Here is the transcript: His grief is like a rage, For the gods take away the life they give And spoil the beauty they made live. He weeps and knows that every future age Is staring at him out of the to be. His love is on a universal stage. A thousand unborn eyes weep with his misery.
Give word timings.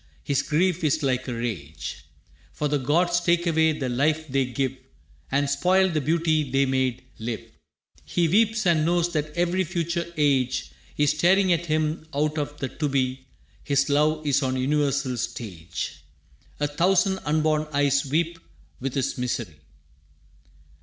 His 0.23 0.41
grief 0.41 0.83
is 0.83 1.03
like 1.03 1.27
a 1.27 1.33
rage, 1.35 2.05
For 2.53 2.67
the 2.67 2.79
gods 2.79 3.19
take 3.19 3.45
away 3.45 3.73
the 3.73 3.87
life 3.87 4.27
they 4.27 4.45
give 4.45 4.75
And 5.31 5.47
spoil 5.47 5.89
the 5.89 6.01
beauty 6.01 6.49
they 6.49 6.65
made 6.65 7.03
live. 7.19 7.43
He 8.03 8.27
weeps 8.27 8.65
and 8.65 8.83
knows 8.83 9.13
that 9.13 9.31
every 9.37 9.63
future 9.63 10.11
age 10.17 10.71
Is 10.97 11.11
staring 11.11 11.53
at 11.53 11.67
him 11.67 12.07
out 12.15 12.39
of 12.39 12.57
the 12.57 12.67
to 12.67 12.89
be. 12.89 13.27
His 13.63 13.89
love 13.89 14.25
is 14.25 14.41
on 14.41 14.55
a 14.57 14.61
universal 14.61 15.17
stage. 15.17 16.01
A 16.59 16.65
thousand 16.65 17.19
unborn 17.23 17.67
eyes 17.71 18.03
weep 18.03 18.39
with 18.79 18.95
his 18.95 19.19
misery. 19.19 19.59